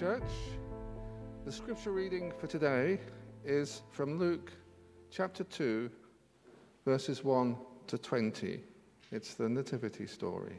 church. 0.00 0.22
The 1.44 1.52
scripture 1.52 1.90
reading 1.90 2.32
for 2.38 2.46
today 2.46 2.98
is 3.44 3.82
from 3.90 4.18
Luke 4.18 4.50
chapter 5.10 5.44
2, 5.44 5.90
verses 6.86 7.22
1 7.22 7.54
to 7.88 7.98
20. 7.98 8.60
It's 9.12 9.34
the 9.34 9.46
Nativity 9.46 10.06
story. 10.06 10.56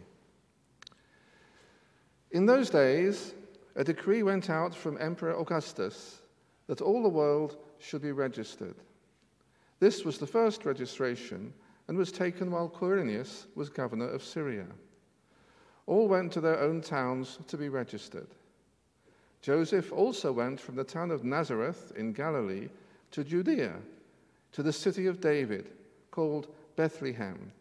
In 2.30 2.46
those 2.46 2.70
days, 2.70 3.34
a 3.76 3.84
decree 3.84 4.22
went 4.22 4.52
out 4.52 4.76
from 4.76 5.02
Emperor 5.02 5.36
Augustus 5.36 6.22
that 6.68 6.82
all 6.82 7.02
the 7.02 7.10
world 7.10 7.58
should 7.80 8.04
be 8.04 8.12
registered. 8.12 8.76
This 9.80 10.06
was 10.06 10.20
the 10.20 10.28
first 10.28 10.66
registration 10.66 11.52
and 11.88 11.98
was 11.98 12.12
taken 12.12 12.52
while 12.52 12.70
Quirinius 12.70 13.48
was 13.56 13.70
governor 13.70 14.08
of 14.08 14.22
Syria. 14.22 14.68
All 15.88 16.08
went 16.08 16.32
to 16.34 16.42
their 16.42 16.60
own 16.60 16.80
towns 16.80 17.40
to 17.48 17.58
be 17.58 17.70
registered. 17.70 18.28
Joseph 19.42 19.92
also 19.92 20.32
went 20.32 20.60
from 20.60 20.76
the 20.76 20.84
town 20.84 21.10
of 21.10 21.24
Nazareth 21.24 21.92
in 21.96 22.14
Galilee 22.14 22.70
to 23.12 23.24
Judea, 23.24 23.76
to 24.52 24.64
the 24.64 24.74
city 24.74 25.08
of 25.08 25.20
David, 25.20 25.72
called 26.12 26.48
Bethlehem, 26.76 27.52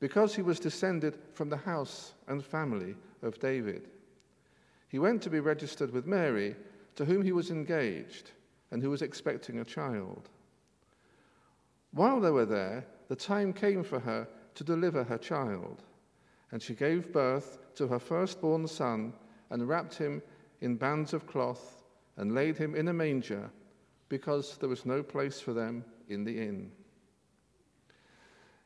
because 0.00 0.34
he 0.34 0.42
was 0.42 0.58
descended 0.58 1.18
from 1.32 1.48
the 1.48 1.56
house 1.56 2.14
and 2.26 2.44
family 2.44 2.96
of 3.22 3.38
David. 3.38 3.88
He 4.88 4.98
went 4.98 5.22
to 5.22 5.30
be 5.30 5.40
registered 5.40 5.92
with 5.92 6.06
Mary, 6.06 6.56
to 6.96 7.04
whom 7.04 7.22
he 7.22 7.32
was 7.32 7.50
engaged 7.50 8.32
and 8.70 8.82
who 8.82 8.90
was 8.90 9.02
expecting 9.02 9.60
a 9.60 9.64
child. 9.64 10.28
While 11.92 12.20
they 12.20 12.30
were 12.30 12.46
there, 12.46 12.84
the 13.08 13.16
time 13.16 13.52
came 13.52 13.84
for 13.84 14.00
her 14.00 14.26
to 14.54 14.64
deliver 14.64 15.04
her 15.04 15.18
child, 15.18 15.82
and 16.50 16.60
she 16.60 16.74
gave 16.74 17.12
birth 17.12 17.58
to 17.76 17.86
her 17.86 17.98
firstborn 17.98 18.66
son 18.66 19.12
and 19.50 19.68
wrapped 19.68 19.94
him 19.94 20.22
in 20.62 20.76
bands 20.76 21.12
of 21.12 21.26
cloth 21.26 21.82
and 22.16 22.34
laid 22.34 22.56
him 22.56 22.74
in 22.74 22.88
a 22.88 22.92
manger 22.92 23.50
because 24.08 24.56
there 24.58 24.68
was 24.68 24.86
no 24.86 25.02
place 25.02 25.40
for 25.40 25.52
them 25.52 25.84
in 26.08 26.24
the 26.24 26.38
inn. 26.38 26.70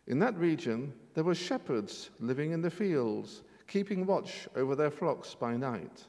In 0.07 0.19
that 0.21 0.39
region, 0.39 0.93
there 1.15 1.25
were 1.25 1.35
shepherds 1.35 2.11
living 2.21 2.53
in 2.53 2.61
the 2.61 2.71
fields, 2.71 3.43
keeping 3.67 4.07
watch 4.07 4.47
over 4.55 4.77
their 4.77 4.91
flocks 4.91 5.35
by 5.35 5.57
night. 5.57 6.05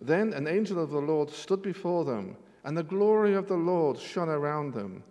Then 0.00 0.34
an 0.34 0.46
angel 0.46 0.82
of 0.82 0.90
the 0.90 0.98
Lord 0.98 1.30
stood 1.30 1.62
before 1.62 2.04
them, 2.04 2.36
and 2.64 2.76
the 2.76 2.82
glory 2.82 3.34
of 3.34 3.48
the 3.48 3.54
Lord 3.54 3.98
shone 3.98 4.28
around 4.28 4.74
them, 4.74 5.02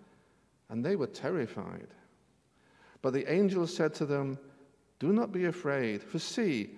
and 0.69 0.84
they 0.84 0.95
were 0.95 1.08
terrified. 1.08 1.88
But 3.02 3.14
the 3.14 3.31
angel 3.31 3.66
said 3.66 3.94
to 3.95 4.06
them, 4.06 4.38
Do 5.00 5.14
not 5.14 5.31
be 5.31 5.45
afraid, 5.45 6.03
for 6.03 6.19
see, 6.19 6.78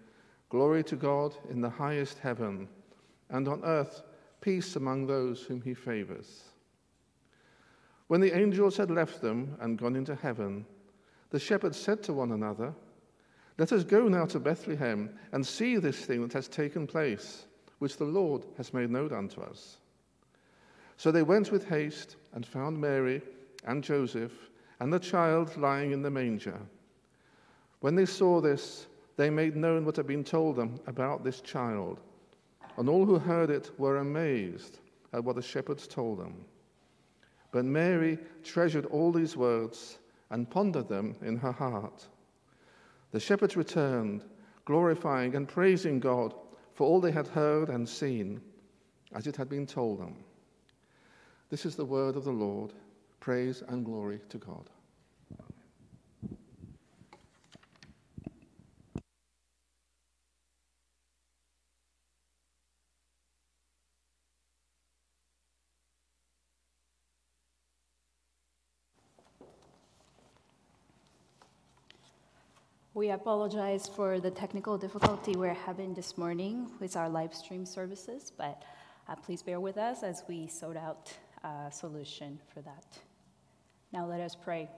Glory 0.51 0.83
to 0.83 0.97
God 0.97 1.33
in 1.49 1.61
the 1.61 1.69
highest 1.69 2.19
heaven, 2.19 2.67
and 3.29 3.47
on 3.47 3.63
earth 3.63 4.01
peace 4.41 4.75
among 4.75 5.07
those 5.07 5.43
whom 5.43 5.61
he 5.61 5.73
favors. 5.73 6.43
When 8.07 8.19
the 8.19 8.37
angels 8.37 8.75
had 8.75 8.91
left 8.91 9.21
them 9.21 9.55
and 9.61 9.77
gone 9.77 9.95
into 9.95 10.13
heaven, 10.13 10.65
the 11.29 11.39
shepherds 11.39 11.79
said 11.79 12.03
to 12.03 12.11
one 12.11 12.33
another, 12.33 12.73
Let 13.57 13.71
us 13.71 13.85
go 13.85 14.09
now 14.09 14.25
to 14.25 14.41
Bethlehem 14.41 15.17
and 15.31 15.47
see 15.47 15.77
this 15.77 16.05
thing 16.05 16.21
that 16.23 16.33
has 16.33 16.49
taken 16.49 16.85
place, 16.85 17.45
which 17.79 17.95
the 17.95 18.03
Lord 18.03 18.43
has 18.57 18.73
made 18.73 18.89
known 18.91 19.13
unto 19.13 19.39
us. 19.39 19.77
So 20.97 21.13
they 21.13 21.23
went 21.23 21.49
with 21.53 21.69
haste 21.69 22.17
and 22.33 22.45
found 22.45 22.77
Mary 22.77 23.21
and 23.63 23.81
Joseph 23.81 24.33
and 24.81 24.91
the 24.91 24.99
child 24.99 25.55
lying 25.55 25.93
in 25.93 26.01
the 26.01 26.11
manger. 26.11 26.59
When 27.79 27.95
they 27.95 28.05
saw 28.05 28.41
this, 28.41 28.87
they 29.17 29.29
made 29.29 29.55
known 29.55 29.85
what 29.85 29.95
had 29.95 30.07
been 30.07 30.23
told 30.23 30.55
them 30.55 30.79
about 30.87 31.23
this 31.23 31.41
child, 31.41 31.99
and 32.77 32.89
all 32.89 33.05
who 33.05 33.19
heard 33.19 33.49
it 33.49 33.71
were 33.77 33.97
amazed 33.97 34.79
at 35.13 35.23
what 35.23 35.35
the 35.35 35.41
shepherds 35.41 35.87
told 35.87 36.19
them. 36.19 36.45
But 37.51 37.65
Mary 37.65 38.17
treasured 38.43 38.85
all 38.85 39.11
these 39.11 39.35
words 39.35 39.99
and 40.29 40.49
pondered 40.49 40.87
them 40.87 41.15
in 41.21 41.37
her 41.37 41.51
heart. 41.51 42.07
The 43.11 43.19
shepherds 43.19 43.57
returned, 43.57 44.23
glorifying 44.65 45.35
and 45.35 45.47
praising 45.47 45.99
God 45.99 46.33
for 46.73 46.87
all 46.87 47.01
they 47.01 47.11
had 47.11 47.27
heard 47.27 47.69
and 47.69 47.87
seen, 47.87 48.39
as 49.13 49.27
it 49.27 49.35
had 49.35 49.49
been 49.49 49.67
told 49.67 49.99
them. 49.99 50.15
This 51.49 51.65
is 51.65 51.75
the 51.75 51.85
word 51.85 52.15
of 52.15 52.23
the 52.23 52.31
Lord. 52.31 52.71
Praise 53.19 53.61
and 53.67 53.83
glory 53.83 54.21
to 54.29 54.37
God. 54.37 54.69
We 73.01 73.09
apologize 73.09 73.87
for 73.87 74.19
the 74.19 74.29
technical 74.29 74.77
difficulty 74.77 75.35
we're 75.35 75.55
having 75.55 75.95
this 75.95 76.19
morning 76.19 76.69
with 76.79 76.95
our 76.95 77.09
live 77.09 77.33
stream 77.33 77.65
services, 77.65 78.31
but 78.37 78.61
uh, 79.09 79.15
please 79.15 79.41
bear 79.41 79.59
with 79.59 79.79
us 79.79 80.03
as 80.03 80.21
we 80.27 80.47
sort 80.47 80.77
out 80.77 81.11
a 81.43 81.71
solution 81.71 82.37
for 82.53 82.61
that. 82.61 82.85
Now 83.91 84.05
let 84.05 84.21
us 84.21 84.35
pray. 84.35 84.69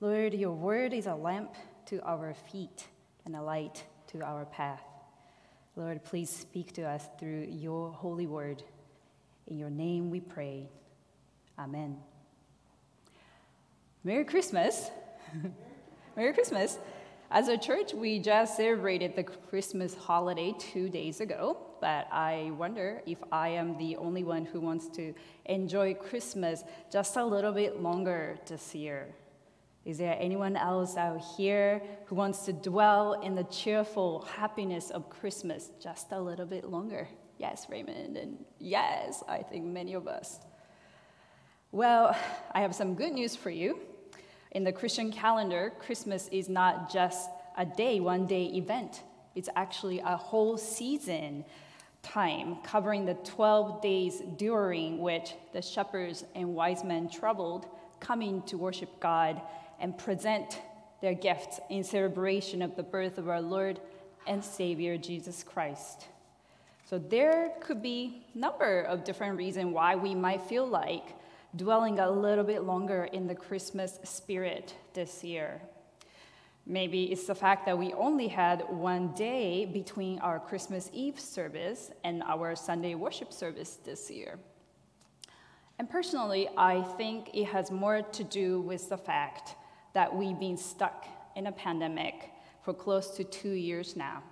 Lord, 0.00 0.32
your 0.32 0.52
word 0.52 0.92
is 0.92 1.06
a 1.06 1.14
lamp 1.16 1.56
to 1.86 2.00
our 2.02 2.34
feet 2.34 2.86
and 3.24 3.34
a 3.34 3.42
light 3.42 3.82
to 4.12 4.22
our 4.22 4.44
path. 4.44 4.84
Lord, 5.74 6.04
please 6.04 6.30
speak 6.30 6.72
to 6.74 6.82
us 6.82 7.08
through 7.18 7.48
your 7.50 7.90
holy 7.90 8.28
word. 8.28 8.62
In 9.48 9.58
your 9.58 9.70
name 9.70 10.08
we 10.08 10.20
pray. 10.20 10.68
Amen. 11.58 11.96
Merry 14.04 14.24
Christmas. 14.24 14.88
Merry 16.20 16.34
Christmas. 16.34 16.78
As 17.30 17.48
a 17.48 17.56
church, 17.56 17.94
we 17.94 18.18
just 18.18 18.54
celebrated 18.54 19.16
the 19.16 19.24
Christmas 19.24 19.94
holiday 19.94 20.54
two 20.58 20.90
days 20.90 21.22
ago, 21.22 21.56
but 21.80 22.08
I 22.12 22.52
wonder 22.58 23.00
if 23.06 23.16
I 23.32 23.48
am 23.48 23.78
the 23.78 23.96
only 23.96 24.22
one 24.22 24.44
who 24.44 24.60
wants 24.60 24.88
to 24.98 25.14
enjoy 25.46 25.94
Christmas 25.94 26.62
just 26.92 27.16
a 27.16 27.24
little 27.24 27.52
bit 27.52 27.80
longer 27.80 28.36
this 28.46 28.74
year. 28.74 29.14
Is 29.86 29.96
there 29.96 30.14
anyone 30.20 30.58
else 30.58 30.98
out 30.98 31.22
here 31.38 31.80
who 32.04 32.16
wants 32.16 32.44
to 32.44 32.52
dwell 32.52 33.14
in 33.22 33.34
the 33.34 33.44
cheerful 33.44 34.28
happiness 34.36 34.90
of 34.90 35.08
Christmas 35.08 35.70
just 35.80 36.12
a 36.12 36.20
little 36.20 36.44
bit 36.44 36.66
longer? 36.66 37.08
Yes, 37.38 37.66
Raymond, 37.70 38.18
and 38.18 38.44
yes, 38.58 39.24
I 39.26 39.38
think 39.38 39.64
many 39.64 39.94
of 39.94 40.06
us. 40.06 40.40
Well, 41.72 42.14
I 42.52 42.60
have 42.60 42.74
some 42.74 42.94
good 42.94 43.12
news 43.12 43.34
for 43.34 43.48
you. 43.48 43.78
In 44.52 44.64
the 44.64 44.72
Christian 44.72 45.12
calendar, 45.12 45.72
Christmas 45.78 46.28
is 46.32 46.48
not 46.48 46.92
just 46.92 47.30
a 47.56 47.64
day, 47.64 48.00
one 48.00 48.26
day 48.26 48.46
event. 48.46 49.02
It's 49.36 49.48
actually 49.54 50.00
a 50.00 50.16
whole 50.16 50.56
season 50.56 51.44
time 52.02 52.56
covering 52.64 53.04
the 53.04 53.14
12 53.14 53.80
days 53.80 54.22
during 54.36 54.98
which 54.98 55.34
the 55.52 55.62
shepherds 55.62 56.24
and 56.34 56.54
wise 56.54 56.82
men 56.82 57.08
traveled, 57.08 57.66
coming 58.00 58.42
to 58.42 58.56
worship 58.56 58.88
God 58.98 59.40
and 59.78 59.96
present 59.96 60.60
their 61.00 61.14
gifts 61.14 61.60
in 61.68 61.84
celebration 61.84 62.60
of 62.60 62.74
the 62.74 62.82
birth 62.82 63.18
of 63.18 63.28
our 63.28 63.40
Lord 63.40 63.80
and 64.26 64.44
Savior 64.44 64.96
Jesus 64.96 65.44
Christ. 65.44 66.06
So 66.86 66.98
there 66.98 67.52
could 67.60 67.82
be 67.82 68.24
a 68.34 68.38
number 68.38 68.80
of 68.82 69.04
different 69.04 69.38
reasons 69.38 69.72
why 69.72 69.94
we 69.94 70.14
might 70.14 70.42
feel 70.42 70.66
like 70.66 71.14
dwelling 71.56 71.98
a 71.98 72.10
little 72.10 72.44
bit 72.44 72.62
longer 72.62 73.04
in 73.04 73.26
the 73.26 73.34
Christmas 73.34 73.98
spirit 74.04 74.74
this 74.94 75.24
year. 75.24 75.60
Maybe 76.66 77.04
it's 77.04 77.26
the 77.26 77.34
fact 77.34 77.66
that 77.66 77.76
we 77.76 77.92
only 77.94 78.28
had 78.28 78.64
one 78.68 79.12
day 79.14 79.64
between 79.64 80.18
our 80.20 80.38
Christmas 80.38 80.88
Eve 80.92 81.18
service 81.18 81.90
and 82.04 82.22
our 82.22 82.54
Sunday 82.54 82.94
worship 82.94 83.32
service 83.32 83.78
this 83.84 84.10
year. 84.10 84.38
And 85.78 85.88
personally, 85.88 86.48
I 86.56 86.82
think 86.82 87.30
it 87.34 87.46
has 87.46 87.70
more 87.70 88.02
to 88.02 88.24
do 88.24 88.60
with 88.60 88.88
the 88.88 88.98
fact 88.98 89.56
that 89.94 90.14
we've 90.14 90.38
been 90.38 90.56
stuck 90.56 91.06
in 91.34 91.46
a 91.46 91.52
pandemic 91.52 92.30
for 92.62 92.74
close 92.74 93.16
to 93.16 93.24
two 93.24 93.52
years 93.52 93.96
now. 93.96 94.22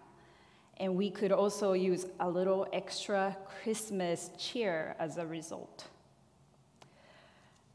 And 0.76 0.94
we 0.94 1.10
could 1.10 1.32
also 1.32 1.72
use 1.72 2.06
a 2.20 2.28
little 2.28 2.68
extra 2.72 3.36
Christmas 3.62 4.30
cheer 4.38 4.94
as 5.00 5.16
a 5.16 5.26
result. 5.26 5.86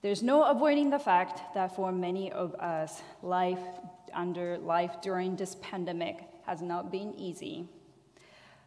There's 0.04 0.22
no 0.22 0.44
avoiding 0.44 0.90
the 0.90 1.00
fact 1.00 1.54
that 1.56 1.78
for 1.78 1.90
many 1.94 2.30
of 2.30 2.54
us, 2.56 3.02
life 3.22 3.58
under 4.14 4.58
life 4.58 4.98
during 5.02 5.38
this 5.38 5.56
pandemic 5.62 6.26
has 6.46 6.62
not 6.62 6.92
been 6.92 7.14
easy. 7.14 7.70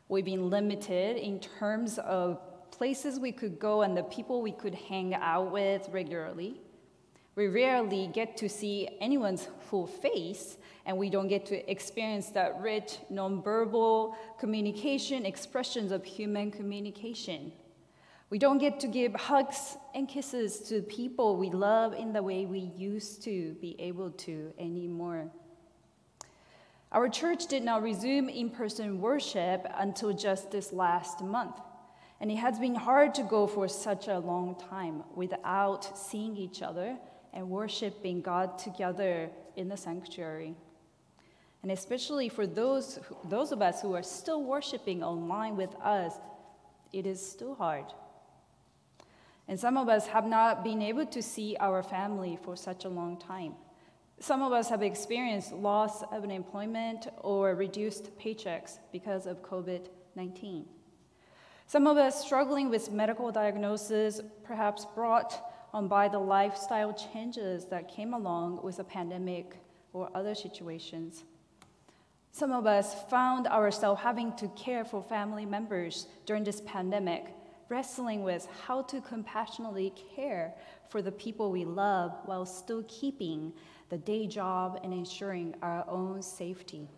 We've 0.09 0.25
been 0.25 0.49
limited 0.49 1.19
in 1.19 1.39
terms 1.41 1.99
of 1.99 2.41
places 2.71 3.21
we 3.21 3.33
could 3.33 3.59
go 3.59 3.83
and 3.83 3.95
the 3.95 4.05
people 4.05 4.41
we 4.41 4.53
could 4.53 4.75
hang 4.75 5.13
out 5.13 5.53
with 5.53 5.87
regularly. 5.91 6.59
We 7.35 7.49
rarely 7.49 8.07
get 8.07 8.39
to 8.39 8.49
see 8.49 8.89
anyone's 9.03 9.47
full 9.69 9.87
face, 9.87 10.57
and 10.87 10.97
we 10.97 11.11
don't 11.11 11.29
get 11.29 11.45
to 11.47 11.71
experience 11.71 12.31
that 12.31 12.59
rich, 12.63 12.97
nonverbal 13.13 14.15
communication, 14.41 15.27
expressions 15.27 15.93
of 15.93 16.03
human 16.03 16.51
communication. 16.51 17.53
We 18.29 18.39
don't 18.39 18.59
get 18.59 18.81
to 18.81 18.89
give 18.89 19.15
hugs 19.15 19.77
and 19.95 20.09
kisses 20.09 20.59
to 20.69 20.83
people 20.83 21.37
we 21.37 21.51
love 21.51 21.95
in 21.95 22.13
the 22.13 22.23
way 22.23 22.45
we 22.45 22.73
used 22.77 23.23
to 23.23 23.55
be 23.61 23.77
able 23.79 24.11
to 24.11 24.53
anymore. 24.59 25.31
Our 26.91 27.09
church 27.09 27.47
did 27.47 27.63
not 27.63 27.83
resume 27.83 28.29
in 28.29 28.51
person 28.51 29.01
worship 29.01 29.67
until 29.77 30.13
just 30.13 30.51
this 30.51 30.73
last 30.73 31.21
month. 31.21 31.57
And 32.21 32.31
it 32.31 32.37
has 32.37 32.59
been 32.59 32.75
hard 32.75 33.15
to 33.15 33.23
go 33.23 33.47
for 33.47 33.69
such 33.69 34.09
a 34.09 34.19
long 34.19 34.57
time 34.71 35.05
without 35.15 35.97
seeing 35.97 36.37
each 36.37 36.63
other 36.63 36.97
and 37.33 37.49
worshiping 37.49 38.23
God 38.23 38.59
together 38.59 39.31
in 39.55 39.69
the 39.69 39.77
sanctuary. 39.77 40.55
And 41.63 41.71
especially 41.71 42.29
for 42.29 42.47
those, 42.47 42.99
those 43.29 43.53
of 43.53 43.63
us 43.63 43.83
who 43.83 43.95
are 43.95 44.03
still 44.03 44.43
worshiping 44.43 45.05
online 45.05 45.57
with 45.57 45.75
us, 45.77 46.15
it 46.93 47.07
is 47.07 47.25
still 47.25 47.55
hard. 47.55 47.85
And 49.49 49.59
some 49.59 49.77
of 49.77 49.89
us 49.89 50.07
have 50.09 50.27
not 50.27 50.65
been 50.65 50.83
able 50.83 51.07
to 51.07 51.23
see 51.23 51.57
our 51.61 51.83
family 51.83 52.39
for 52.43 52.57
such 52.57 52.85
a 52.85 52.89
long 52.89 53.17
time. 53.17 53.55
Some 54.19 54.43
of 54.43 54.53
us 54.53 54.69
have 54.71 54.83
experienced 54.83 55.53
loss 55.53 56.03
of 56.11 56.25
employment 56.25 57.07
or 57.19 57.55
reduced 57.55 58.17
paychecks 58.19 58.79
because 58.91 59.27
of 59.27 59.43
COVID 59.43 59.89
19. 60.17 60.65
Some 61.67 61.87
of 61.87 61.97
us 61.97 62.25
struggling 62.25 62.71
with 62.71 62.91
medical 62.91 63.31
diagnosis, 63.31 64.21
perhaps 64.45 64.87
brought 64.95 65.53
on 65.75 65.89
by 65.89 66.09
the 66.09 66.19
lifestyle 66.19 66.95
changes 66.95 67.67
that 67.67 67.89
came 67.89 68.15
along 68.15 68.63
with 68.63 68.79
a 68.79 68.85
pandemic 68.85 69.59
or 69.93 70.09
other 70.15 70.35
situations. 70.35 71.25
Some 72.33 72.53
of 72.53 72.67
us 72.67 72.95
found 73.11 73.47
ourselves 73.47 74.01
having 74.01 74.35
to 74.37 74.49
care 74.49 74.85
for 74.85 75.03
family 75.03 75.45
members 75.45 76.07
during 76.25 76.45
this 76.45 76.63
pandemic, 76.63 77.35
wrestling 77.69 78.23
with 78.23 78.47
how 78.67 78.83
to 78.83 79.01
compassionately 79.01 79.93
care 80.15 80.55
for 80.89 81.03
the 81.03 81.13
people 81.13 81.51
we 81.51 81.65
love 81.65 82.17
while 82.25 82.47
still 82.47 82.85
keeping 82.89 83.53
the 83.89 83.99
day 83.99 84.27
job 84.27 84.81
and 84.83 84.93
ensuring 84.93 85.55
our 85.63 85.85
own 85.89 86.23
safety. 86.23 86.89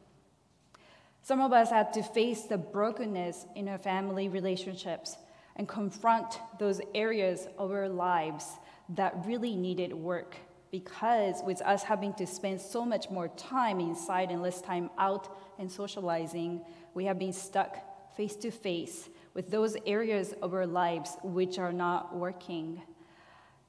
Some 1.23 1.41
of 1.41 1.53
us 1.53 1.71
had 1.71 1.93
to 1.95 2.03
face 2.03 2.43
the 2.43 2.59
brokenness 2.59 3.47
in 3.55 3.69
our 3.69 3.79
family 3.79 4.29
relationships 4.29 5.17
and 5.57 5.69
confront 5.69 6.39
those 6.59 6.81
areas 6.95 7.49
of 7.59 7.71
our 7.71 7.89
lives 7.89 8.47
that 8.91 9.15
really 9.27 9.55
needed 9.55 9.93
work 9.93 10.37
because 10.71 11.43
with 11.45 11.61
us 11.63 11.83
having 11.83 12.13
to 12.15 12.27
spend 12.27 12.61
so 12.61 12.85
much 12.85 13.11
more 13.11 13.29
time 13.29 13.81
inside 13.81 14.31
and 14.31 14.43
less 14.43 14.61
time 14.61 14.91
out 14.99 15.29
and 15.59 15.71
socializing, 15.71 16.61
we 16.95 17.05
have 17.05 17.19
been 17.19 17.33
stuck 17.33 17.77
face 18.17 18.37
to 18.37 18.51
face 18.51 19.09
with 19.39 19.53
those 19.53 19.77
areas 19.87 20.35
of 20.43 20.53
our 20.53 20.67
lives 20.67 21.17
which 21.23 21.61
are 21.61 21.73
not 21.73 22.13
working, 22.13 22.83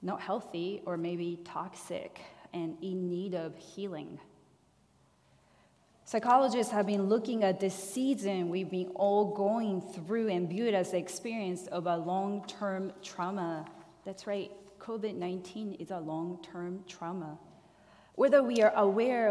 not 0.01 0.19
healthy, 0.19 0.81
or 0.83 0.98
maybe 0.98 1.38
toxic 1.45 2.19
and 2.56 2.75
in 2.81 3.07
need 3.07 3.36
of 3.36 3.56
healing. 3.56 4.19
Psychologists 6.06 6.71
have 6.71 6.88
been 6.88 7.04
looking 7.04 7.44
at 7.44 7.60
this 7.60 7.75
season 7.75 8.50
we've 8.50 8.71
been 8.71 8.88
all 8.95 9.25
going 9.36 9.80
through 9.80 10.30
and 10.30 10.50
viewed 10.50 10.74
as 10.74 10.89
the 10.89 10.98
experience 10.98 11.68
of 11.68 11.86
a 11.86 11.98
long 11.98 12.44
term 12.48 12.92
trauma. 13.04 13.63
That's 14.06 14.25
right, 14.25 14.50
COVID 14.80 15.13
19 15.18 15.74
is 15.74 15.92
a 15.92 16.00
long 16.00 16.44
term 16.51 16.83
trauma. 16.88 17.38
Whether 18.16 18.42
we 18.42 18.63
are 18.63 18.74
aware 18.75 19.30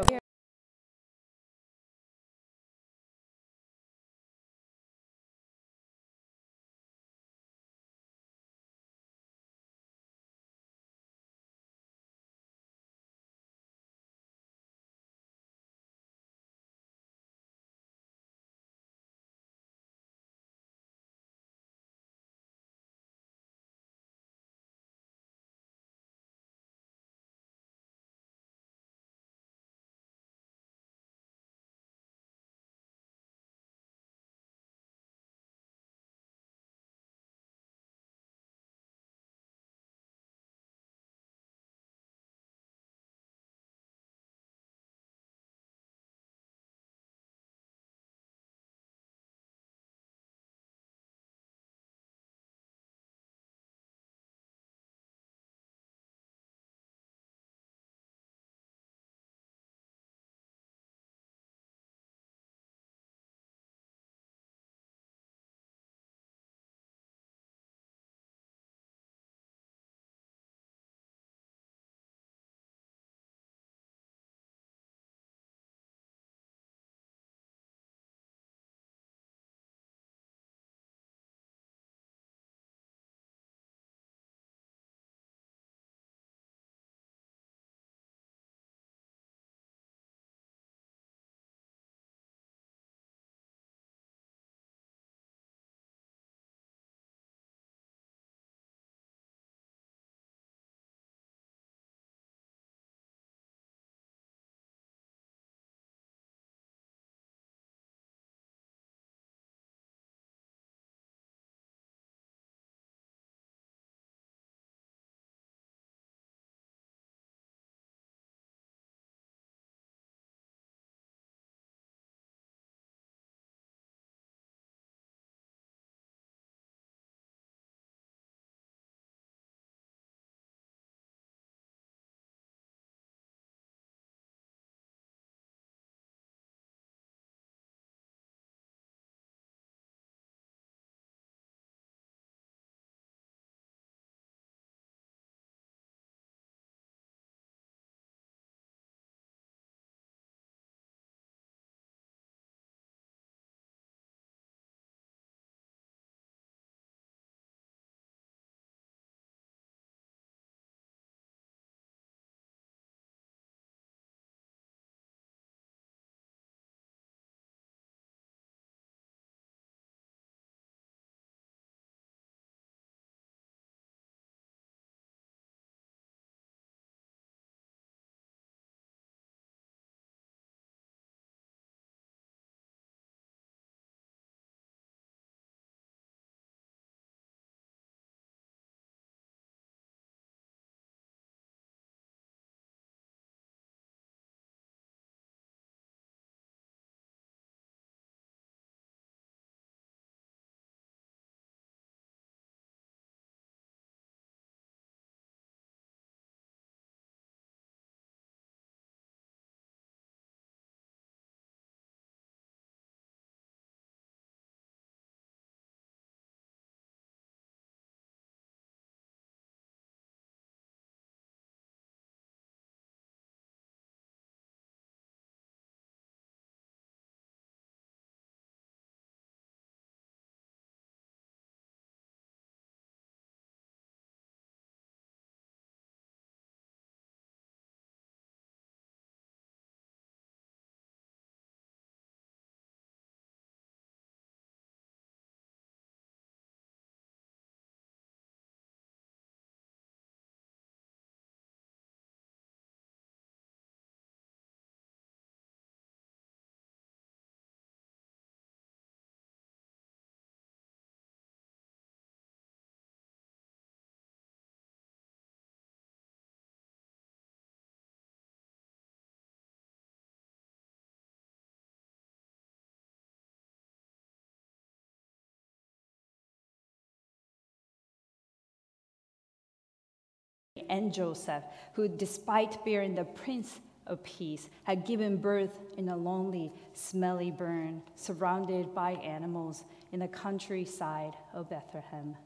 and 280.68 280.92
Joseph, 280.92 281.42
who, 281.74 281.88
despite 281.88 282.64
bearing 282.64 282.94
the 282.94 283.04
Prince 283.04 283.60
of 283.86 284.02
Peace, 284.04 284.48
had 284.64 284.84
given 284.84 285.16
birth 285.16 285.58
in 285.76 285.88
a 285.88 285.96
lonely, 285.96 286.52
smelly 286.74 287.30
burn, 287.30 287.82
surrounded 287.96 288.74
by 288.74 288.92
animals 288.92 289.64
in 289.92 290.00
the 290.00 290.08
countryside 290.08 291.14
of 291.32 291.48
Bethlehem. 291.48 292.16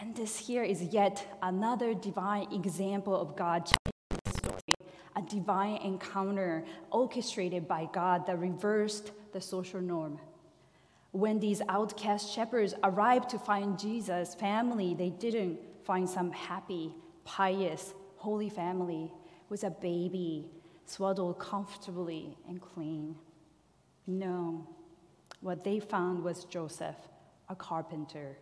And 0.00 0.14
this 0.14 0.36
here 0.36 0.62
is 0.62 0.82
yet 0.82 1.26
another 1.42 1.94
divine 1.94 2.52
example 2.52 3.18
of 3.18 3.34
God 3.34 3.70
a 5.16 5.22
divine 5.22 5.78
encounter 5.78 6.62
orchestrated 6.90 7.66
by 7.66 7.88
God 7.92 8.26
that 8.26 8.38
reversed 8.38 9.12
the 9.32 9.40
social 9.40 9.80
norm. 9.80 10.18
When 11.12 11.40
these 11.40 11.62
outcast 11.70 12.30
shepherds 12.30 12.74
arrived 12.84 13.30
to 13.30 13.38
find 13.38 13.78
Jesus' 13.78 14.34
family, 14.34 14.94
they 14.94 15.08
didn't 15.08 15.58
find 15.86 16.08
some 16.08 16.30
happy, 16.32 16.94
pious, 17.24 17.94
holy 18.16 18.50
family 18.50 19.10
with 19.48 19.64
a 19.64 19.70
baby 19.70 20.50
swaddled 20.84 21.38
comfortably 21.38 22.36
and 22.48 22.60
clean. 22.60 23.14
No, 24.06 24.68
what 25.40 25.64
they 25.64 25.80
found 25.80 26.22
was 26.22 26.44
Joseph, 26.44 26.96
a 27.48 27.54
carpenter 27.54 28.36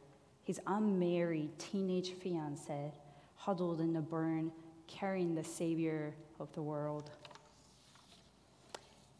his 0.44 0.60
unmarried 0.66 1.58
teenage 1.58 2.12
fiancee, 2.12 2.92
huddled 3.34 3.80
in 3.80 3.92
the 3.92 4.00
burn, 4.00 4.52
carrying 4.86 5.34
the 5.34 5.42
Savior 5.42 6.14
of 6.38 6.52
the 6.52 6.62
world. 6.62 7.10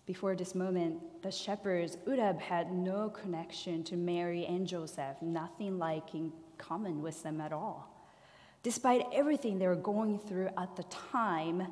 Before 0.07 0.37
this 0.37 0.55
moment, 0.55 1.01
the 1.23 1.31
shepherds 1.31 1.97
would 2.07 2.19
have 2.19 2.39
had 2.39 2.71
no 2.71 3.09
connection 3.09 3.83
to 3.85 3.97
Mary 3.97 4.45
and 4.45 4.67
Joseph, 4.67 5.17
nothing 5.23 5.79
like 5.79 6.15
in 6.15 6.31
common 6.59 7.01
with 7.01 7.23
them 7.23 7.41
at 7.41 7.55
all. 7.55 7.94
Despite 8.65 9.07
everything 9.13 9.59
they 9.59 9.69
were 9.69 9.77
going 9.77 10.19
through 10.19 10.49
at 10.57 10.75
the 10.75 10.85
time, 10.85 11.69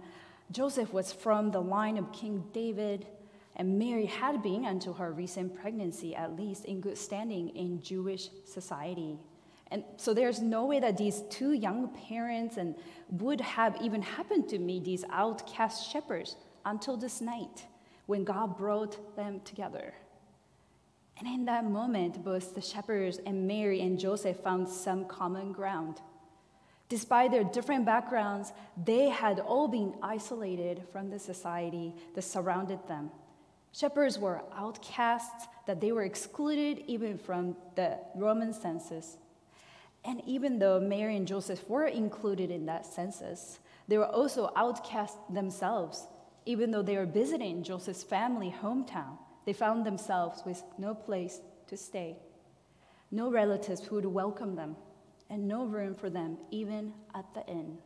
Joseph 0.51 0.93
was 0.93 1.11
from 1.11 1.51
the 1.51 1.61
line 1.61 1.97
of 1.97 2.13
King 2.13 2.45
David, 2.53 3.07
and 3.57 3.79
Mary 3.79 4.05
had 4.05 4.43
been, 4.43 4.67
until 4.67 4.93
her 4.93 5.11
recent 5.11 5.55
pregnancy, 5.55 6.15
at 6.15 6.37
least 6.37 6.67
in 6.67 6.83
good 6.83 6.99
standing 6.99 7.49
in 7.57 7.83
Jewish 7.83 8.29
society. 8.45 9.19
And 9.71 9.85
so 9.97 10.13
there's 10.13 10.43
no 10.43 10.67
way 10.67 10.81
that 10.81 10.99
these 10.99 11.23
two 11.31 11.53
young 11.53 11.89
parents 12.09 12.59
and 12.59 12.77
would 13.09 13.41
have 13.41 13.81
even 13.81 14.03
happened 14.03 14.51
to 14.51 14.59
me, 14.59 14.79
these 14.79 15.03
outcast 15.11 15.91
shepherds, 15.91 16.37
until 16.67 16.99
this 16.99 17.23
night 17.23 17.65
when 18.05 18.23
God 18.23 18.59
brought 18.59 19.17
them 19.17 19.41
together. 19.45 19.95
And 21.19 21.27
in 21.27 21.47
that 21.47 21.65
moment, 21.65 22.23
both 22.23 22.55
the 22.55 22.61
shepherds 22.61 23.19
and 23.25 23.47
Mary 23.47 23.81
and 23.81 23.99
Joseph 23.99 24.41
found 24.41 24.69
some 24.69 25.07
common 25.07 25.53
ground. 25.53 26.03
Despite 26.93 27.31
their 27.31 27.43
different 27.43 27.87
backgrounds, 27.87 28.53
they 28.85 29.09
had 29.09 29.41
all 29.41 29.67
been 29.67 29.95
isolated 30.03 30.83
from 30.93 31.09
the 31.09 31.19
society 31.19 31.95
that 32.15 32.21
surrounded 32.21 32.87
them. 32.87 33.11
Shepherds 33.73 34.19
were 34.19 34.43
outcasts, 34.55 35.47
that 35.67 35.81
they 35.81 35.91
were 35.91 36.03
excluded 36.03 36.85
even 36.87 37.17
from 37.17 37.57
the 37.77 37.97
Roman 38.15 38.53
census. 38.53 39.17
And 40.05 40.21
even 40.27 40.59
though 40.59 40.81
Mary 40.81 41.17
and 41.17 41.27
Joseph 41.27 41.67
were 41.67 41.87
included 41.87 42.51
in 42.51 42.67
that 42.67 42.85
census, 42.85 43.59
they 43.89 43.97
were 43.97 44.05
also 44.05 44.53
outcasts 44.55 45.17
themselves. 45.31 46.07
Even 46.45 46.73
though 46.73 46.83
they 46.83 46.99
were 46.99 47.07
visiting 47.07 47.63
Joseph's 47.63 48.03
family 48.03 48.55
hometown, 48.63 49.17
they 49.47 49.55
found 49.55 49.87
themselves 49.87 50.43
with 50.45 50.63
no 50.77 50.95
place 50.95 51.41
to 51.69 51.77
stay, 51.79 52.19
no 53.11 53.31
relatives 53.31 53.83
who 53.83 53.95
would 53.95 54.05
welcome 54.05 54.57
them, 54.57 54.77
and 55.33 55.49
no 55.49 55.65
room 55.65 55.95
for 55.95 56.11
them 56.11 56.37
even 56.51 56.93
at 57.15 57.25
the 57.33 57.45
inn. 57.47 57.79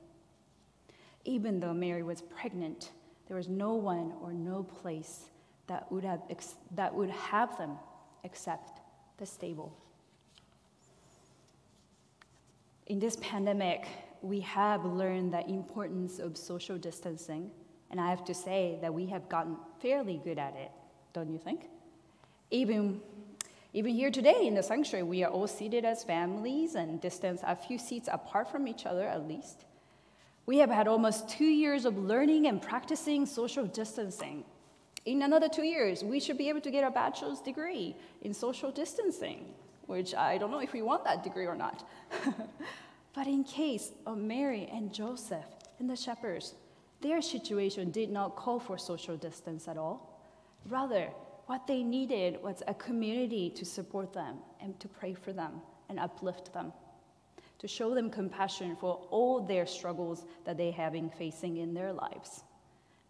Even 1.25 1.61
though 1.61 1.73
Mary 1.73 2.03
was 2.03 2.21
pregnant, 2.21 2.91
there 3.29 3.37
was 3.37 3.49
no 3.49 3.75
one 3.75 4.13
or 4.21 4.33
no 4.33 4.65
place 4.65 5.31
that 5.69 5.91
would 5.93 6.05
have, 6.05 6.23
that 6.75 6.93
would 6.93 7.11
have 7.11 7.57
them 7.57 7.79
except 8.25 8.81
the 9.19 9.25
stable. 9.25 9.73
In 12.89 12.99
this 12.99 13.17
pandemic, 13.21 13.87
we 14.23 14.41
have 14.41 14.85
learned 14.85 15.33
the 15.33 15.47
importance 15.49 16.19
of 16.19 16.37
social 16.37 16.77
distancing, 16.77 17.51
and 17.93 18.01
I 18.01 18.11
have 18.11 18.25
to 18.25 18.35
say 18.35 18.79
that 18.83 18.93
we 18.93 19.07
have 19.07 19.29
gotten 19.29 19.57
fairly 19.81 20.21
good 20.25 20.39
at 20.39 20.57
it, 20.57 20.73
don't 21.13 21.31
you 21.31 21.39
think? 21.39 21.69
Even, 22.51 23.01
even 23.77 23.95
here 23.95 24.11
today 24.11 24.47
in 24.47 24.55
the 24.55 24.63
sanctuary, 24.63 25.05
we 25.05 25.23
are 25.23 25.31
all 25.31 25.47
seated 25.47 25.85
as 25.85 26.03
families 26.03 26.75
and 26.75 27.01
distanced 27.01 27.45
a 27.47 27.55
few 27.55 27.79
seats 27.79 28.09
apart 28.11 28.51
from 28.51 28.67
each 28.67 28.87
other 28.87 29.07
at 29.07 29.29
least. 29.29 29.67
We 30.47 30.59
have 30.59 30.71
had 30.71 30.89
almost 30.89 31.29
two 31.29 31.45
years 31.45 31.85
of 31.85 31.97
learning 31.97 32.47
and 32.47 32.61
practicing 32.61 33.27
social 33.27 33.67
distancing. 33.67 34.45
In 35.05 35.23
another 35.23 35.49
two 35.49 35.65
years, 35.65 36.03
we 36.03 36.19
should 36.19 36.39
be 36.39 36.49
able 36.49 36.63
to 36.63 36.71
get 36.71 36.85
a 36.85 36.91
bachelor's 36.91 37.41
degree 37.41 37.95
in 38.23 38.35
social 38.35 38.73
distancing 38.73 39.55
which 39.87 40.15
I 40.15 40.39
don't 40.39 40.51
know 40.51 40.59
if 40.59 40.73
we 40.73 40.83
want 40.83 41.05
that 41.05 41.23
degree 41.23 41.47
or 41.47 41.55
not. 41.55 41.89
but 43.15 43.27
in 43.27 43.45
case 43.45 43.93
of 44.05 44.19
Mary 44.19 44.69
and 44.73 44.93
Joseph 44.93 45.47
and 45.79 45.89
the 45.89 45.97
shepherds, 45.97 46.55
their 47.01 47.23
situation 47.23 47.91
did 47.91 48.11
not 48.11 48.37
call 48.37 48.59
for 48.59 48.79
social 48.79 49.17
distance 49.17 49.69
at 49.69 49.79
all. 49.79 50.21
Rather, 50.69 51.09
what 51.47 51.67
they 51.67 51.83
needed 51.83 52.43
was 52.43 52.63
a 52.67 52.75
community 52.75 53.51
to 53.51 53.65
support 53.65 54.13
them 54.13 54.37
and 54.61 54.79
to 54.81 54.89
pray 54.89 55.15
for 55.15 55.33
them 55.33 55.61
and 55.89 55.99
uplift 55.99 56.53
them, 56.53 56.73
to 57.59 57.69
show 57.69 57.95
them 57.95 58.11
compassion 58.11 58.77
for 58.81 59.07
all 59.11 59.41
their 59.41 59.67
struggles 59.67 60.27
that 60.45 60.57
they 60.57 60.71
have 60.71 60.93
been 60.93 61.11
facing 61.11 61.59
in 61.59 61.73
their 61.73 61.93
lives. 61.93 62.45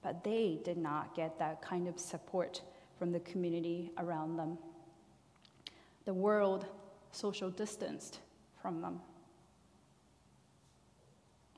But 0.03 0.23
they 0.23 0.61
did 0.65 0.77
not 0.77 1.15
get 1.15 1.39
that 1.39 1.63
kind 1.63 1.89
of 1.89 1.99
support 1.99 2.63
from 2.99 3.13
the 3.13 3.21
community 3.21 3.91
around 3.99 4.37
them 4.37 4.59
the 6.07 6.15
world 6.15 6.67
social 7.11 7.51
distanced 7.51 8.21
from 8.63 8.81
them. 8.81 9.01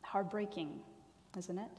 Heartbreaking, 0.02 0.80
isn't 1.36 1.58
it? 1.58 1.70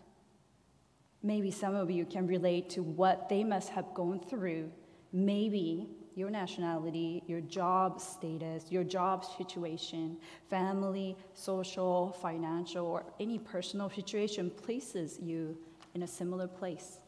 Maybe 1.21 1.51
some 1.51 1.75
of 1.75 1.91
you 1.91 2.05
can 2.05 2.27
relate 2.27 2.69
to 2.71 2.83
what 2.83 3.27
they 3.27 3.43
must 3.43 3.69
have 3.69 3.93
gone 3.93 4.19
through. 4.19 4.71
Maybe 5.11 5.89
your 6.15 6.29
nationality, 6.29 7.23
your 7.27 7.41
job 7.41 8.01
status, 8.01 8.65
your 8.69 8.83
job 8.83 9.25
situation, 9.25 10.17
family, 10.49 11.15
social, 11.33 12.11
financial, 12.21 12.85
or 12.85 13.05
any 13.19 13.39
personal 13.39 13.89
situation 13.89 14.49
places 14.49 15.17
you 15.21 15.57
in 15.95 16.03
a 16.03 16.07
similar 16.07 16.47
place. 16.47 16.99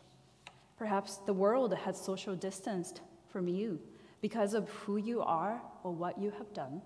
Perhaps 0.78 1.18
the 1.26 1.34
world 1.34 1.76
has 1.76 2.00
social 2.00 2.36
distanced 2.36 3.02
from 3.28 3.48
you 3.48 3.80
because 4.22 4.54
of 4.54 4.70
who 4.70 4.98
you 4.98 5.22
are 5.22 5.62
or 5.84 5.92
what 5.92 6.18
you 6.18 6.32
have 6.38 6.54
done, 6.54 6.82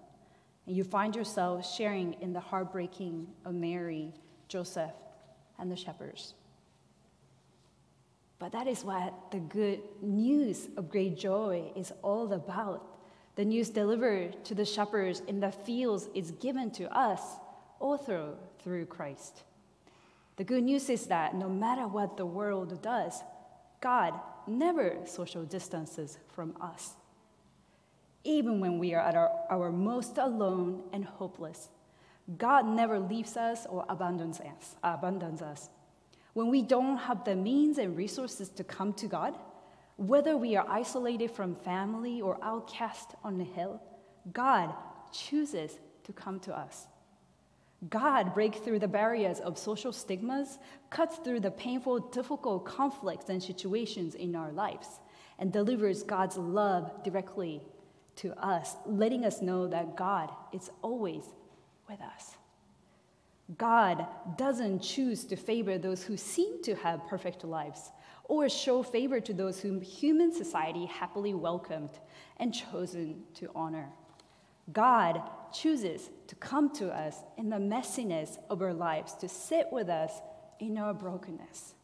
and 0.67 0.75
you 0.75 0.83
find 0.83 1.15
yourself 1.15 1.65
sharing 1.75 2.13
in 2.21 2.33
the 2.33 2.39
heartbreaking 2.39 3.27
of 3.45 3.53
Mary, 3.53 4.13
Joseph, 4.47 4.95
and 5.59 5.71
the 5.71 5.75
shepherds. 5.75 6.33
But 8.45 8.51
that 8.51 8.67
is 8.67 8.85
what 8.85 9.31
the 9.31 9.39
good 9.39 9.79
news 10.03 10.67
of 10.77 10.87
great 10.87 11.17
joy 11.17 11.71
is 11.75 11.91
all 12.03 12.31
about. 12.31 12.85
The 13.37 13.43
news 13.43 13.71
delivered 13.71 14.45
to 14.45 14.53
the 14.53 14.63
shepherds 14.63 15.23
in 15.27 15.39
the 15.39 15.51
fields 15.51 16.09
is 16.13 16.29
given 16.29 16.69
to 16.73 16.85
us 16.95 17.21
also 17.79 18.37
through 18.59 18.85
Christ. 18.85 19.41
The 20.35 20.43
good 20.43 20.61
news 20.61 20.91
is 20.91 21.07
that 21.07 21.33
no 21.33 21.49
matter 21.49 21.87
what 21.87 22.17
the 22.17 22.27
world 22.27 22.83
does, 22.83 23.23
God 23.81 24.13
never 24.45 24.97
social 25.05 25.43
distances 25.43 26.19
from 26.27 26.55
us 26.61 26.91
even 28.23 28.59
when 28.59 28.77
we 28.77 28.93
are 28.93 29.01
at 29.01 29.15
our, 29.15 29.31
our 29.49 29.71
most 29.71 30.19
alone 30.19 30.83
and 30.93 31.03
hopeless. 31.03 31.69
God 32.37 32.67
never 32.67 32.99
leaves 32.99 33.37
us 33.37 33.65
or 33.67 33.85
abandons 33.89 34.39
us, 34.39 34.75
abandons 34.83 35.41
us. 35.41 35.69
When 36.35 36.49
we 36.49 36.61
don't 36.63 36.97
have 36.97 37.23
the 37.23 37.33
means 37.33 37.77
and 37.77 37.95
resources 37.95 38.49
to 38.49 38.63
come 38.65 38.91
to 38.95 39.07
God, 39.07 39.35
whether 39.95 40.35
we 40.35 40.57
are 40.57 40.65
isolated 40.69 41.31
from 41.31 41.55
family 41.55 42.21
or 42.21 42.37
outcast 42.43 43.15
on 43.23 43.37
the 43.37 43.45
hill, 43.45 43.81
God 44.33 44.73
chooses 45.13 45.79
to 46.03 46.11
come 46.11 46.41
to 46.41 46.53
us. 46.53 46.87
God 47.89 48.33
breaks 48.33 48.57
through 48.57 48.79
the 48.79 48.87
barriers 48.89 49.39
of 49.39 49.57
social 49.57 49.93
stigmas, 49.93 50.59
cuts 50.89 51.19
through 51.19 51.39
the 51.39 51.51
painful, 51.51 51.99
difficult 51.99 52.65
conflicts 52.65 53.29
and 53.29 53.41
situations 53.41 54.13
in 54.15 54.35
our 54.35 54.51
lives, 54.51 54.99
and 55.39 55.53
delivers 55.53 56.03
God's 56.03 56.35
love 56.35 57.01
directly 57.05 57.61
to 58.17 58.33
us, 58.45 58.75
letting 58.85 59.23
us 59.23 59.41
know 59.41 59.67
that 59.67 59.95
God 59.95 60.29
is 60.51 60.69
always 60.81 61.23
with 61.87 62.01
us. 62.01 62.35
God 63.57 64.07
doesn't 64.37 64.79
choose 64.79 65.23
to 65.25 65.35
favor 65.35 65.77
those 65.77 66.03
who 66.03 66.17
seem 66.17 66.63
to 66.63 66.75
have 66.75 67.07
perfect 67.07 67.43
lives 67.43 67.91
or 68.23 68.49
show 68.49 68.81
favor 68.81 69.19
to 69.19 69.33
those 69.33 69.59
whom 69.59 69.81
human 69.81 70.33
society 70.33 70.85
happily 70.87 71.33
welcomed 71.33 71.91
and 72.37 72.53
chosen 72.53 73.23
to 73.35 73.49
honor. 73.55 73.89
God 74.73 75.21
chooses 75.53 76.09
to 76.27 76.35
come 76.35 76.71
to 76.75 76.89
us 76.89 77.17
in 77.37 77.49
the 77.49 77.57
messiness 77.57 78.39
of 78.49 78.63
our 78.63 78.73
lives, 78.73 79.13
to 79.15 79.29
sit 79.29 79.67
with 79.71 79.89
us 79.89 80.11
in 80.59 80.77
our 80.77 80.93
brokenness. 80.93 81.75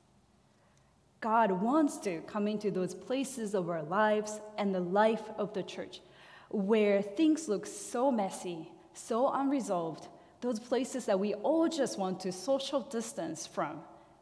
God 1.20 1.52
wants 1.52 2.00
to 2.00 2.22
come 2.22 2.48
into 2.48 2.72
those 2.72 2.96
places 2.96 3.54
of 3.54 3.70
our 3.70 3.84
lives 3.84 4.42
and 4.58 4.74
the 4.74 4.80
life 4.80 5.30
of 5.38 5.54
the 5.54 5.62
church 5.62 6.02
where 6.50 7.02
things 7.04 7.48
look 7.48 7.68
so 7.68 8.12
messy, 8.12 8.72
so 8.94 9.32
unresolved, 9.32 10.08
those 10.42 10.60
places 10.60 11.06
that 11.06 11.20
we 11.20 11.34
all 11.36 11.70
just 11.70 11.98
want 11.98 12.20
to 12.22 12.32
social 12.32 12.82
distance 12.82 13.48
from 13.48 13.80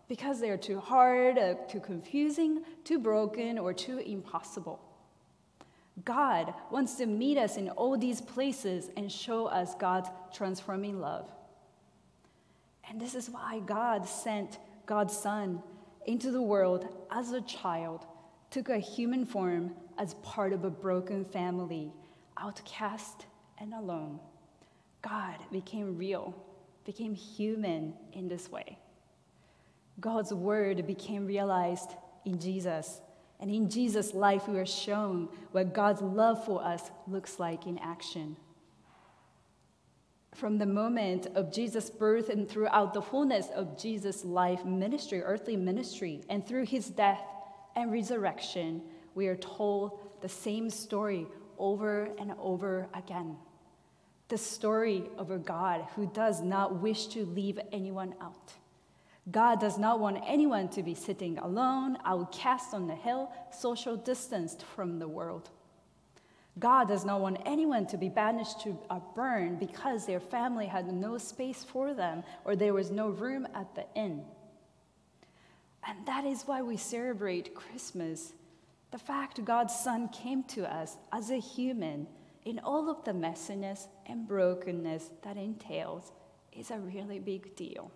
because 0.07 0.39
they're 0.39 0.57
too 0.57 0.79
hard, 0.79 1.37
uh, 1.37 1.53
too 1.69 1.79
confusing, 1.79 2.63
too 2.83 2.99
broken, 2.99 3.57
or 3.57 3.73
too 3.73 3.99
impossible. 3.99 4.81
God 6.03 6.53
wants 6.71 6.95
to 6.95 7.05
meet 7.05 7.37
us 7.37 7.57
in 7.57 7.69
all 7.69 7.97
these 7.97 8.19
places 8.19 8.89
and 8.97 9.11
show 9.11 9.45
us 9.45 9.75
God's 9.75 10.09
transforming 10.33 10.99
love. 10.99 11.29
And 12.89 12.99
this 12.99 13.13
is 13.13 13.29
why 13.29 13.61
God 13.65 14.07
sent 14.07 14.57
God's 14.85 15.15
Son 15.15 15.61
into 16.07 16.31
the 16.31 16.41
world 16.41 16.87
as 17.11 17.31
a 17.31 17.41
child, 17.41 18.05
took 18.49 18.69
a 18.69 18.79
human 18.79 19.25
form 19.25 19.75
as 19.99 20.15
part 20.15 20.53
of 20.53 20.63
a 20.63 20.69
broken 20.69 21.23
family, 21.23 21.93
outcast 22.37 23.25
and 23.59 23.73
alone. 23.73 24.19
God 25.01 25.37
became 25.51 25.97
real, 25.97 26.35
became 26.85 27.13
human 27.13 27.93
in 28.13 28.27
this 28.27 28.51
way. 28.51 28.77
God's 29.99 30.33
word 30.33 30.85
became 30.87 31.25
realized 31.25 31.91
in 32.25 32.39
Jesus. 32.39 33.01
And 33.39 33.49
in 33.49 33.69
Jesus' 33.69 34.13
life, 34.13 34.47
we 34.47 34.57
are 34.59 34.65
shown 34.65 35.29
what 35.51 35.73
God's 35.73 36.01
love 36.01 36.43
for 36.45 36.63
us 36.63 36.91
looks 37.07 37.39
like 37.39 37.65
in 37.65 37.77
action. 37.79 38.35
From 40.35 40.57
the 40.57 40.65
moment 40.65 41.27
of 41.35 41.51
Jesus' 41.51 41.89
birth 41.89 42.29
and 42.29 42.47
throughout 42.47 42.93
the 42.93 43.01
fullness 43.01 43.47
of 43.55 43.77
Jesus' 43.77 44.23
life, 44.23 44.63
ministry, 44.63 45.21
earthly 45.21 45.57
ministry, 45.57 46.21
and 46.29 46.45
through 46.45 46.65
his 46.65 46.89
death 46.89 47.21
and 47.75 47.91
resurrection, 47.91 48.81
we 49.15 49.27
are 49.27 49.35
told 49.35 49.99
the 50.21 50.29
same 50.29 50.69
story 50.69 51.25
over 51.57 52.09
and 52.19 52.33
over 52.39 52.87
again. 52.93 53.35
The 54.29 54.37
story 54.37 55.03
of 55.17 55.31
a 55.31 55.37
God 55.37 55.85
who 55.95 56.05
does 56.07 56.41
not 56.41 56.79
wish 56.81 57.07
to 57.07 57.25
leave 57.25 57.59
anyone 57.71 58.15
out. 58.21 58.53
God 59.31 59.59
does 59.59 59.77
not 59.77 59.99
want 59.99 60.23
anyone 60.25 60.69
to 60.69 60.83
be 60.83 60.95
sitting 60.95 61.37
alone, 61.39 61.97
outcast 62.05 62.73
on 62.73 62.87
the 62.87 62.95
hill, 62.95 63.31
social 63.51 63.95
distanced 63.95 64.63
from 64.63 64.97
the 64.97 65.07
world. 65.07 65.49
God 66.57 66.87
does 66.87 67.05
not 67.05 67.21
want 67.21 67.41
anyone 67.45 67.85
to 67.87 67.97
be 67.97 68.09
banished 68.09 68.61
to 68.61 68.77
a 68.89 68.99
burn 69.15 69.57
because 69.57 70.05
their 70.05 70.19
family 70.19 70.65
had 70.65 70.91
no 70.91 71.17
space 71.17 71.63
for 71.63 71.93
them 71.93 72.23
or 72.43 72.55
there 72.55 72.73
was 72.73 72.91
no 72.91 73.09
room 73.09 73.47
at 73.53 73.75
the 73.75 73.85
inn. 73.95 74.23
And 75.87 76.05
that 76.05 76.25
is 76.25 76.43
why 76.43 76.61
we 76.61 76.75
celebrate 76.75 77.55
Christmas. 77.55 78.33
The 78.91 78.97
fact 78.97 79.43
God's 79.45 79.73
Son 79.73 80.09
came 80.09 80.43
to 80.45 80.71
us 80.71 80.97
as 81.13 81.29
a 81.29 81.39
human 81.39 82.07
in 82.45 82.59
all 82.59 82.89
of 82.89 83.03
the 83.03 83.11
messiness 83.11 83.87
and 84.05 84.27
brokenness 84.27 85.11
that 85.23 85.37
entails 85.37 86.11
is 86.51 86.71
a 86.71 86.79
really 86.79 87.19
big 87.19 87.55
deal. 87.55 87.91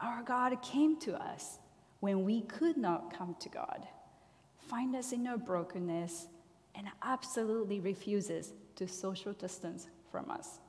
Our 0.00 0.22
God 0.22 0.60
came 0.62 0.98
to 1.00 1.14
us 1.14 1.58
when 2.00 2.24
we 2.24 2.42
could 2.42 2.76
not 2.76 3.12
come 3.12 3.34
to 3.40 3.48
God, 3.48 3.86
find 4.58 4.94
us 4.94 5.12
in 5.12 5.26
our 5.26 5.38
brokenness, 5.38 6.28
and 6.74 6.86
absolutely 7.02 7.80
refuses 7.80 8.52
to 8.76 8.86
social 8.86 9.32
distance 9.32 9.88
from 10.10 10.30
us. 10.30 10.60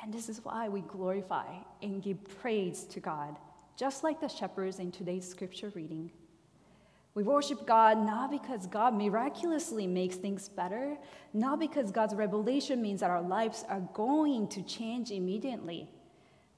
And 0.00 0.12
this 0.12 0.28
is 0.28 0.44
why 0.44 0.68
we 0.68 0.82
glorify 0.82 1.46
and 1.82 2.02
give 2.02 2.22
praise 2.40 2.84
to 2.84 3.00
God, 3.00 3.36
just 3.76 4.04
like 4.04 4.20
the 4.20 4.28
shepherds 4.28 4.78
in 4.78 4.92
today's 4.92 5.28
scripture 5.28 5.72
reading. 5.74 6.10
We 7.14 7.22
worship 7.22 7.66
God 7.66 7.98
not 7.98 8.30
because 8.30 8.66
God 8.66 8.94
miraculously 8.94 9.86
makes 9.86 10.16
things 10.16 10.48
better, 10.48 10.96
not 11.34 11.60
because 11.60 11.90
God's 11.90 12.14
revelation 12.14 12.80
means 12.80 13.00
that 13.00 13.10
our 13.10 13.22
lives 13.22 13.64
are 13.68 13.82
going 13.92 14.48
to 14.48 14.62
change 14.62 15.10
immediately 15.10 15.90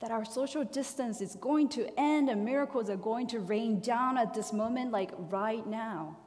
that 0.04 0.10
our 0.10 0.24
social 0.24 0.64
distance 0.64 1.22
is 1.22 1.34
going 1.36 1.66
to 1.66 1.88
end 1.98 2.28
and 2.28 2.44
miracles 2.44 2.90
are 2.90 2.96
going 2.96 3.26
to 3.26 3.40
rain 3.40 3.80
down 3.80 4.18
at 4.18 4.34
this 4.34 4.52
moment, 4.52 4.90
like 4.90 5.10
right 5.30 5.66
now. 5.66 6.18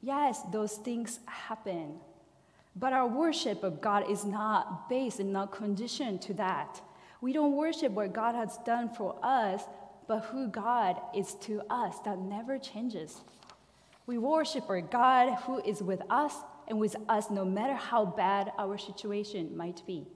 Yes, 0.00 0.42
those 0.52 0.74
things 0.74 1.18
happen. 1.26 1.94
But 2.76 2.92
our 2.92 3.08
worship 3.08 3.64
of 3.64 3.80
God 3.80 4.08
is 4.08 4.24
not 4.24 4.88
based 4.88 5.18
and 5.18 5.32
not 5.32 5.50
conditioned 5.50 6.22
to 6.22 6.34
that. 6.34 6.80
We 7.20 7.32
don't 7.32 7.56
worship 7.56 7.90
what 7.90 8.12
God 8.12 8.36
has 8.36 8.58
done 8.58 8.88
for 8.90 9.18
us, 9.24 9.64
but 10.06 10.26
who 10.26 10.48
God 10.48 11.00
is 11.14 11.34
to 11.42 11.62
us. 11.70 11.98
That 12.04 12.18
never 12.18 12.58
changes. 12.58 13.22
We 14.06 14.18
worship 14.18 14.68
our 14.68 14.80
God 14.80 15.34
who 15.44 15.60
is 15.62 15.82
with 15.82 16.02
us 16.10 16.34
and 16.68 16.78
with 16.78 16.96
us 17.08 17.30
no 17.30 17.44
matter 17.44 17.74
how 17.74 18.04
bad 18.04 18.52
our 18.58 18.78
situation 18.78 19.56
might 19.56 19.82
be. 19.86 20.06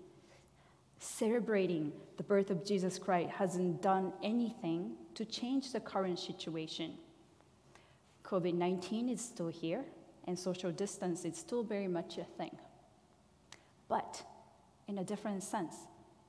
Celebrating 0.99 1.93
the 2.17 2.23
birth 2.23 2.51
of 2.51 2.65
Jesus 2.65 2.99
Christ 2.99 3.31
hasn't 3.31 3.81
done 3.81 4.13
anything 4.23 4.93
to 5.15 5.25
change 5.25 5.73
the 5.73 5.81
current 5.81 6.19
situation. 6.19 6.95
COVID 8.25 8.55
19 8.55 9.09
is 9.09 9.21
still 9.21 9.49
here, 9.49 9.85
and 10.27 10.39
social 10.39 10.71
distance 10.71 11.25
is 11.25 11.37
still 11.37 11.63
very 11.63 11.89
much 11.89 12.19
a 12.19 12.25
thing. 12.25 12.57
But 13.89 14.23
in 14.87 14.99
a 14.99 15.05
different 15.05 15.43
sense, 15.43 15.77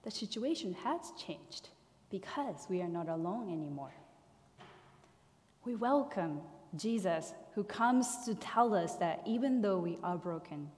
the 0.03 0.11
situation 0.11 0.73
has 0.83 1.11
changed 1.17 1.69
because 2.09 2.67
we 2.69 2.81
are 2.81 2.87
not 2.87 3.07
alone 3.07 3.49
anymore. 3.51 3.93
We 5.65 5.75
welcome 5.75 6.41
Jesus, 6.75 7.33
who 7.55 7.63
comes 7.63 8.25
to 8.25 8.35
tell 8.35 8.73
us 8.73 8.95
that 8.95 9.21
even 9.25 9.61
though 9.61 9.79
we 9.79 9.97
are 10.03 10.17
broken, 10.17 10.69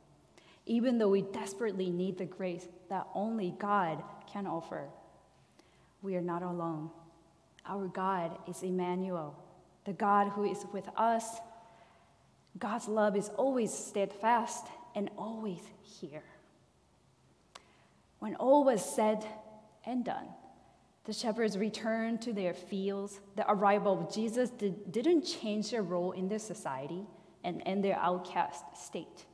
even 0.65 0.97
though 0.97 1.09
we 1.09 1.21
desperately 1.21 1.89
need 1.89 2.17
the 2.17 2.25
grace 2.25 2.67
that 2.89 3.07
only 3.13 3.53
God 3.59 4.01
can 4.31 4.47
offer, 4.47 4.87
we 6.01 6.15
are 6.15 6.21
not 6.21 6.43
alone. 6.43 6.89
Our 7.65 7.87
God 7.87 8.37
is 8.47 8.63
Emmanuel, 8.63 9.35
the 9.85 9.93
God 9.93 10.29
who 10.29 10.45
is 10.45 10.65
with 10.71 10.87
us. 10.95 11.25
God's 12.57 12.87
love 12.87 13.15
is 13.15 13.29
always 13.37 13.73
steadfast 13.73 14.67
and 14.95 15.09
always 15.17 15.61
here. 15.83 16.23
When 18.19 18.35
all 18.35 18.63
was 18.63 18.83
said 18.83 19.25
and 19.85 20.05
done, 20.05 20.27
the 21.05 21.13
shepherds 21.13 21.57
returned 21.57 22.21
to 22.21 22.33
their 22.33 22.53
fields. 22.53 23.19
The 23.35 23.49
arrival 23.51 23.99
of 23.99 24.13
Jesus 24.13 24.49
did, 24.51 24.91
didn't 24.91 25.23
change 25.23 25.71
their 25.71 25.81
role 25.81 26.11
in 26.11 26.27
their 26.27 26.39
society 26.39 27.05
and, 27.43 27.65
and 27.67 27.83
their 27.83 27.97
outcast 27.97 28.63
state. 28.75 29.25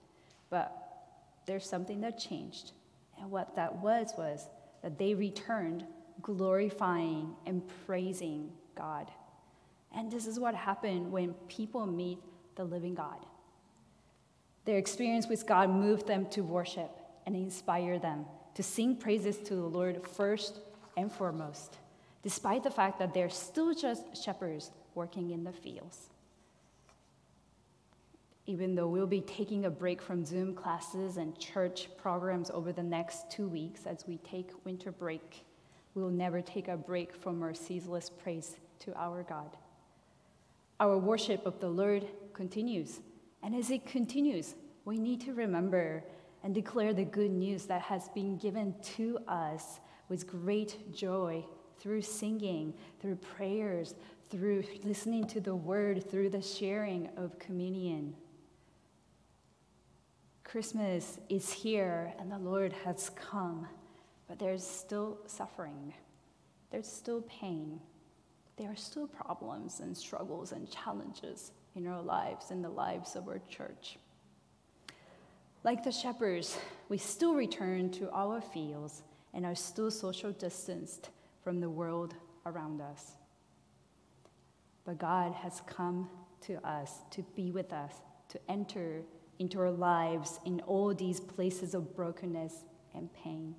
But 0.49 0.71
there's 1.45 1.67
something 1.67 2.01
that 2.01 2.17
changed. 2.17 2.71
And 3.19 3.30
what 3.30 3.56
that 3.56 3.75
was 3.77 4.13
was 4.17 4.47
that 4.82 4.97
they 4.97 5.13
returned 5.13 5.86
glorifying 6.21 7.36
and 7.45 7.62
praising 7.86 8.51
God. 8.75 9.12
And 9.95 10.12
this 10.12 10.27
is 10.27 10.39
what 10.39 10.56
happened 10.56 11.12
when 11.12 11.34
people 11.47 11.86
meet 11.86 12.19
the 12.56 12.63
living 12.63 12.95
God. 12.95 13.25
Their 14.65 14.77
experience 14.77 15.27
with 15.27 15.45
God 15.45 15.69
moved 15.69 16.08
them 16.08 16.25
to 16.27 16.41
worship 16.41 16.91
and 17.25 17.36
inspire 17.36 17.99
them 17.99 18.25
to 18.56 18.63
sing 18.63 18.95
praises 18.95 19.38
to 19.38 19.56
the 19.56 19.62
Lord 19.62 20.06
first 20.08 20.60
and 20.97 21.12
foremost, 21.12 21.77
despite 22.23 22.63
the 22.63 22.71
fact 22.71 22.99
that 22.99 23.13
they're 23.13 23.29
still 23.29 23.73
just 23.73 24.21
shepherds 24.21 24.71
working 24.95 25.29
in 25.29 25.43
the 25.43 25.53
fields. 25.53 26.10
Even 28.47 28.75
though 28.75 28.88
we'll 28.88 29.07
be 29.07 29.21
taking 29.21 29.65
a 29.65 29.69
break 29.69 30.01
from 30.01 30.25
Zoom 30.25 30.55
classes 30.55 31.17
and 31.17 31.38
church 31.38 31.89
programs 31.97 32.49
over 32.49 32.71
the 32.73 32.83
next 32.83 33.29
two 33.29 33.47
weeks 33.47 33.86
as 33.86 34.05
we 34.07 34.17
take 34.17 34.51
winter 34.65 34.91
break, 34.91 35.45
we 35.93 36.01
will 36.01 36.10
never 36.10 36.41
take 36.41 36.67
a 36.67 36.77
break 36.77 37.13
from 37.15 37.43
our 37.43 37.53
ceaseless 37.53 38.10
praise 38.10 38.57
to 38.79 38.93
our 38.95 39.23
God. 39.23 39.55
Our 40.79 40.97
worship 40.97 41.45
of 41.45 41.60
the 41.60 41.69
Lord 41.69 42.05
continues, 42.33 43.01
and 43.43 43.55
as 43.55 43.69
it 43.69 43.86
continues, 43.86 44.55
we 44.86 44.97
need 44.97 45.21
to 45.21 45.33
remember 45.33 46.03
and 46.43 46.53
declare 46.53 46.93
the 46.93 47.03
good 47.03 47.31
news 47.31 47.65
that 47.65 47.81
has 47.81 48.10
been 48.10 48.38
given 48.38 48.75
to 48.95 49.19
us 49.27 49.79
with 50.10 50.28
great 50.28 50.93
joy 50.93 51.43
through 51.80 52.02
singing, 52.02 52.74
through 53.00 53.15
prayers, 53.15 53.96
through 54.30 54.63
listening 54.84 55.26
to 55.28 55.39
the 55.39 55.56
word, 55.56 56.10
through 56.10 56.30
the 56.30 56.41
sharing 56.41 57.10
of 57.17 57.38
communion. 57.39 58.13
Christmas 60.43 61.20
is 61.30 61.52
here 61.52 62.13
and 62.20 62.32
the 62.32 62.38
Lord 62.38 62.74
has 62.86 63.10
come 63.10 63.67
but 64.28 64.39
there's 64.39 64.65
still 64.65 65.17
suffering, 65.26 65.93
there's 66.72 66.88
still 66.88 67.22
pain, 67.22 67.80
there 68.58 68.70
are 68.70 68.76
still 68.76 69.08
problems 69.08 69.80
and 69.80 69.96
struggles 69.96 70.52
and 70.52 70.70
challenges 70.70 71.52
in 71.76 71.88
our 71.88 72.02
lives, 72.02 72.52
and 72.52 72.63
the 72.63 72.70
lives 72.70 73.15
of 73.15 73.28
our 73.28 73.39
church. 73.50 73.98
Like 75.63 75.84
the 75.84 75.91
shepherds, 75.91 76.58
we 76.89 76.98
still 76.98 77.36
return 77.36 77.91
to 77.91 78.10
our 78.12 78.41
fields 78.41 79.04
and 79.34 79.46
are 79.46 79.56
still 79.56 79.92
social 79.92 80.32
distanced 80.32 81.10
from 81.44 81.60
the 81.60 81.70
world 81.70 82.16
around 82.46 82.82
us. 82.82 83.13
But 84.86 84.98
God 84.98 85.34
has 85.34 85.62
come 85.68 86.10
to 86.42 86.66
us 86.68 87.00
to 87.12 87.24
be 87.36 87.52
with 87.52 87.74
us, 87.74 87.94
to 88.30 88.40
enter 88.50 89.02
into 89.40 89.60
our 89.60 89.72
lives 89.72 90.40
in 90.46 90.62
all 90.62 90.94
these 90.94 91.20
places 91.20 91.74
of 91.74 91.96
brokenness 91.96 92.63
and 92.96 93.13
pain. 93.13 93.56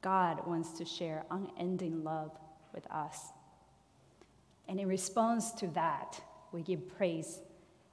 God 0.00 0.46
wants 0.46 0.72
to 0.78 0.84
share 0.84 1.24
unending 1.30 2.04
love 2.04 2.32
with 2.74 2.86
us. 2.90 3.32
And 4.68 4.78
in 4.78 4.88
response 4.88 5.52
to 5.52 5.66
that, 5.68 6.20
we 6.52 6.62
give 6.62 6.88
praise 6.96 7.40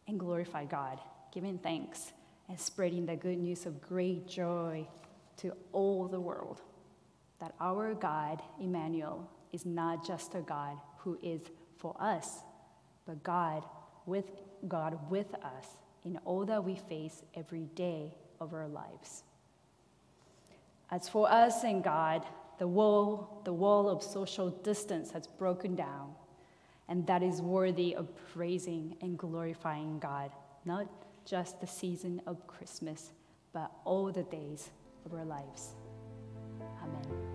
and 0.08 0.20
glorify 0.20 0.66
God, 0.66 1.00
giving 1.32 1.58
thanks 1.58 2.12
and 2.48 2.60
spreading 2.60 3.06
the 3.06 3.16
good 3.16 3.38
news 3.38 3.66
of 3.66 3.82
great 3.82 4.28
joy 4.28 4.88
to 5.38 5.54
all 5.72 6.08
the 6.08 6.20
world. 6.20 6.62
That 7.40 7.54
our 7.60 7.94
God, 7.94 8.42
Emmanuel, 8.60 9.30
is 9.52 9.66
not 9.66 10.06
just 10.06 10.36
a 10.36 10.42
God 10.42 10.78
who 10.98 11.18
is 11.24 11.42
for 11.78 11.96
us, 12.00 12.40
but 13.06 13.24
God 13.24 13.64
with 14.06 14.26
God 14.68 14.98
with 15.10 15.34
us 15.36 15.78
in 16.04 16.18
all 16.26 16.46
that 16.46 16.64
we 16.64 16.76
face 16.76 17.24
every 17.36 17.68
day 17.76 18.14
of 18.40 18.54
our 18.54 18.68
lives. 18.68 19.24
As 20.92 21.08
for 21.08 21.32
us 21.32 21.64
and 21.64 21.84
God, 21.84 22.26
the 22.58 22.68
wall, 22.68 23.42
the 23.46 23.54
wall 23.54 23.90
of 23.90 24.04
social 24.04 24.50
distance 24.50 25.12
has 25.12 25.28
broken 25.28 25.76
down, 25.76 26.14
and 26.88 27.06
that 27.08 27.24
is 27.24 27.42
worthy 27.42 27.96
of 27.96 28.08
praising 28.34 28.96
and 29.02 29.18
glorifying 29.18 30.00
God, 30.00 30.32
not 30.66 30.88
just 31.26 31.62
the 31.62 31.68
season 31.68 32.22
of 32.26 32.46
Christmas, 32.48 33.12
but 33.54 33.72
all 33.86 34.12
the 34.12 34.24
days 34.24 34.72
of 35.06 35.14
our 35.14 35.26
lives. 35.26 35.76
Amen. 36.84 37.29